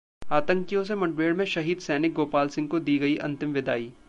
[0.31, 3.91] आतंकियों से मुठभेड़ में शहीद सैनिक गोपाल सिंह को दी गई अंतिम विदाई